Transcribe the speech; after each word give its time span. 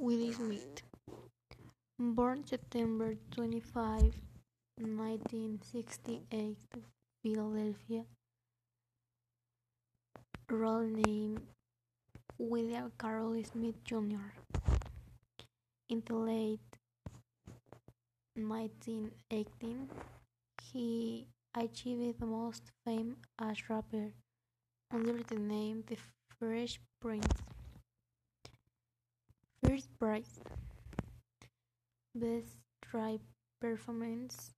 Willie 0.00 0.32
Smith, 0.32 0.82
born 1.98 2.46
September 2.46 3.16
25, 3.32 4.14
1968, 4.78 6.56
Philadelphia. 7.20 8.04
Role 10.48 10.86
name 10.86 11.40
William 12.38 12.92
Carroll 12.96 13.42
Smith 13.42 13.82
Jr. 13.82 14.30
In 15.88 16.04
the 16.06 16.14
late 16.14 16.60
1918, 18.36 19.90
he 20.62 21.26
achieved 21.56 22.20
the 22.20 22.26
most 22.26 22.70
fame 22.84 23.16
as 23.40 23.68
rapper 23.68 24.12
under 24.92 25.24
the 25.24 25.34
name 25.34 25.82
The 25.88 25.96
Fresh 26.38 26.78
Prince. 27.00 27.57
First 29.68 29.90
prize. 29.98 30.40
Best 32.14 32.56
Rap 32.90 33.20
Performance. 33.60 34.54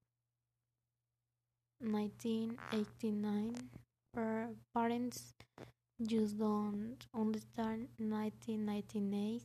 1989 1.80 3.56
Per 4.14 4.50
Parents 4.72 5.34
Just 6.00 6.38
Don't 6.38 6.98
Understand 7.12 7.88
1998 7.98 9.42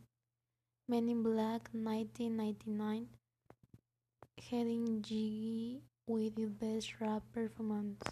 Men 0.88 1.10
in 1.10 1.24
Black 1.24 1.68
1999 1.74 3.08
Gettin' 4.38 5.02
Jiggy 5.02 5.82
with 6.06 6.36
the 6.36 6.46
best 6.46 6.94
rap 7.00 7.24
performance. 7.34 8.04